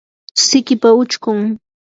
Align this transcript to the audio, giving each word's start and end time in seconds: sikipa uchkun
sikipa 0.43 0.89
uchkun 1.01 1.39